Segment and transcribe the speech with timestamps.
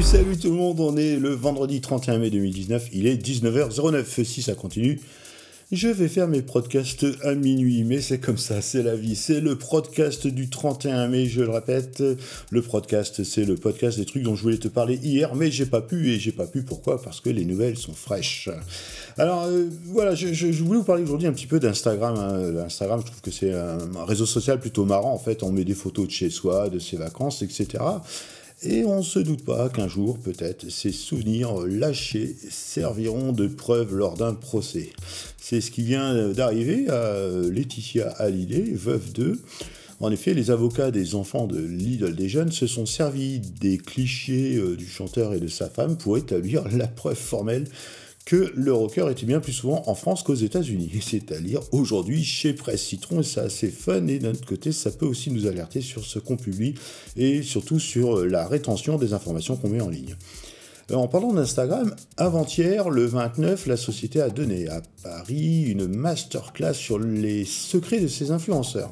[0.00, 4.24] Salut tout le monde, on est le vendredi 31 mai 2019, il est 19h09.
[4.24, 5.00] Si ça continue,
[5.70, 9.14] je vais faire mes podcasts à minuit, mais c'est comme ça, c'est la vie.
[9.14, 12.02] C'est le podcast du 31 mai, je le répète.
[12.50, 15.66] Le podcast, c'est le podcast des trucs dont je voulais te parler hier, mais j'ai
[15.66, 17.00] pas pu, et j'ai pas pu pourquoi?
[17.00, 18.48] Parce que les nouvelles sont fraîches.
[19.18, 20.26] Alors euh, voilà, je,
[20.62, 22.16] voulais vous parler aujourd'hui un petit peu d'Instagram.
[22.16, 22.64] Hein.
[22.64, 25.12] Instagram, je trouve que c'est un réseau social plutôt marrant.
[25.12, 27.78] En fait, on met des photos de chez soi, de ses vacances, etc.
[28.64, 33.96] Et on ne se doute pas qu'un jour, peut-être, ces souvenirs lâchés serviront de preuve
[33.96, 34.90] lors d'un procès.
[35.36, 37.16] C'est ce qui vient d'arriver à
[37.50, 39.40] Laetitia Hallyday, veuve d'eux.
[39.98, 44.56] En effet, les avocats des enfants de l'idole des jeunes se sont servis des clichés
[44.56, 47.66] euh, du chanteur et de sa femme pour établir la preuve formelle
[48.24, 50.92] que le rocker était bien plus souvent en France qu'aux États-Unis.
[51.00, 55.06] C'est-à-dire aujourd'hui chez Presse Citron, et c'est assez fun, et d'un autre côté, ça peut
[55.06, 56.74] aussi nous alerter sur ce qu'on publie,
[57.16, 60.16] et surtout sur la rétention des informations qu'on met en ligne.
[60.90, 66.74] Euh, en parlant d'Instagram, avant-hier, le 29, la société a donné à Paris une masterclass
[66.74, 68.90] sur les secrets de ses influenceurs.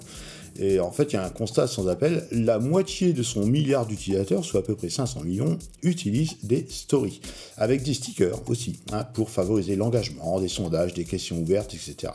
[0.60, 3.86] Et en fait, il y a un constat sans appel, la moitié de son milliard
[3.86, 7.22] d'utilisateurs, soit à peu près 500 millions, utilisent des stories,
[7.56, 12.12] avec des stickers aussi, hein, pour favoriser l'engagement, des sondages, des questions ouvertes, etc.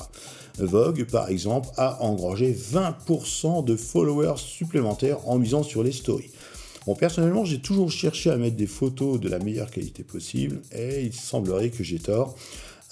[0.59, 6.29] Vogue, par exemple, a engrangé 20% de followers supplémentaires en misant sur les stories.
[6.85, 11.01] Bon, personnellement, j'ai toujours cherché à mettre des photos de la meilleure qualité possible, et
[11.01, 12.35] il semblerait que j'ai tort.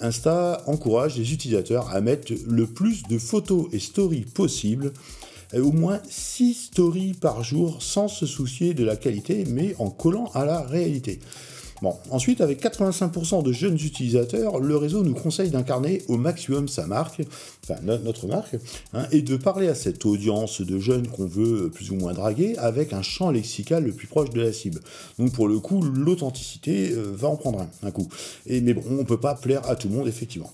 [0.00, 4.92] Insta encourage les utilisateurs à mettre le plus de photos et stories possibles
[5.52, 10.30] au moins 6 stories par jour sans se soucier de la qualité, mais en collant
[10.34, 11.20] à la réalité.
[11.82, 16.86] Bon, ensuite, avec 85% de jeunes utilisateurs, le réseau nous conseille d'incarner au maximum sa
[16.86, 17.22] marque,
[17.62, 18.56] enfin notre marque,
[18.94, 22.56] hein, et de parler à cette audience de jeunes qu'on veut plus ou moins draguer
[22.58, 24.80] avec un champ lexical le plus proche de la cible.
[25.18, 28.08] Donc pour le coup, l'authenticité euh, va en prendre un, un coup.
[28.46, 30.50] Et, mais bon, on ne peut pas plaire à tout le monde, effectivement.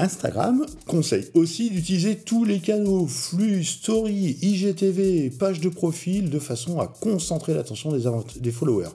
[0.00, 6.80] Instagram conseille aussi d'utiliser tous les canaux, flux, story, IGTV, pages de profil, de façon
[6.80, 8.88] à concentrer l'attention des followers.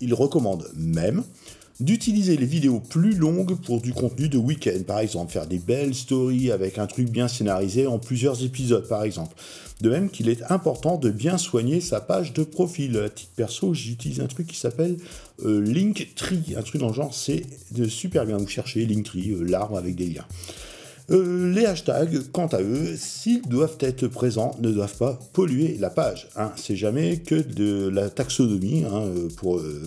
[0.00, 1.24] Il recommande même
[1.80, 5.94] d'utiliser les vidéos plus longues pour du contenu de week-end, par exemple, faire des belles
[5.94, 9.34] stories avec un truc bien scénarisé en plusieurs épisodes, par exemple.
[9.80, 12.96] De même qu'il est important de bien soigner sa page de profil.
[12.98, 14.96] À titre perso, j'utilise un truc qui s'appelle
[15.44, 17.42] euh, Linktree, un truc dans le genre, c'est
[17.88, 18.36] super bien.
[18.36, 20.26] Vous cherchez Linktree, euh, l'arbre avec des liens.
[21.10, 25.90] Euh, les hashtags, quant à eux, s'ils doivent être présents, ne doivent pas polluer la
[25.90, 26.28] page.
[26.36, 26.52] Hein.
[26.56, 29.04] C'est jamais que de la taxonomie, hein,
[29.36, 29.82] pour euh,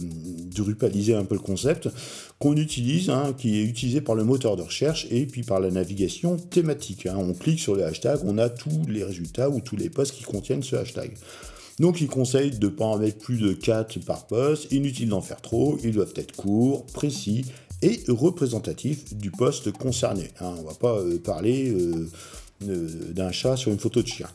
[0.55, 1.89] drupaliser un peu le concept,
[2.37, 5.71] qu'on utilise, hein, qui est utilisé par le moteur de recherche et puis par la
[5.71, 7.07] navigation thématique.
[7.11, 10.23] On clique sur les hashtags, on a tous les résultats ou tous les posts qui
[10.23, 11.13] contiennent ce hashtag.
[11.79, 15.21] Donc il conseille de ne pas en mettre plus de 4 par poste, inutile d'en
[15.21, 17.45] faire trop, ils doivent être courts, précis
[17.81, 20.31] et représentatif du poste concerné.
[20.39, 20.55] Hein.
[20.57, 21.75] on ne va pas euh, parler
[22.63, 24.27] euh, d'un chat sur une photo de chien.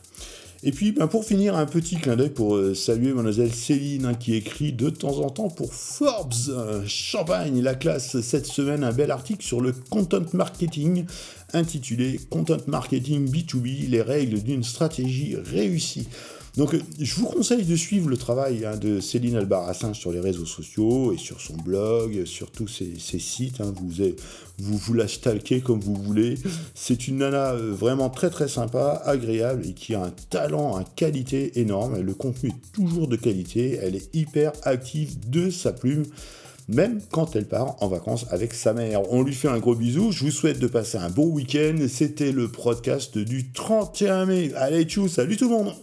[0.65, 4.13] Et puis, ben, pour finir, un petit clin d'œil pour euh, saluer mademoiselle Céline, hein,
[4.13, 6.33] qui écrit de temps en temps pour Forbes
[6.87, 11.05] Champagne, la classe, cette semaine, un bel article sur le content marketing,
[11.51, 16.07] intitulé Content Marketing B2B, les règles d'une stratégie réussie.
[16.55, 20.45] Donc, je vous conseille de suivre le travail hein, de Céline Albarracin sur les réseaux
[20.45, 23.59] sociaux et sur son blog, sur tous ses, sites.
[23.59, 23.73] Hein.
[23.75, 23.89] vous,
[24.59, 26.37] vous, vous la stalkez comme vous voulez.
[26.75, 30.85] C'est une nana euh, vraiment très très sympa, agréable et qui a un talent, une
[30.95, 31.99] qualité énorme.
[31.99, 33.79] Le contenu est toujours de qualité.
[33.81, 36.03] Elle est hyper active de sa plume
[36.69, 39.01] même quand elle part en vacances avec sa mère.
[39.11, 41.75] On lui fait un gros bisou, je vous souhaite de passer un bon week-end.
[41.89, 44.51] C'était le podcast du 31 mai.
[44.55, 45.73] Allez, tchou, salut tout le monde